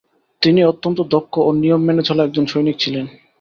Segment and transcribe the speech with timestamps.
[0.41, 3.05] তিনি অতন্ত্য দক্ষ ও নিয়ম মেনে চলা একজন সৈনিক ছিলেন।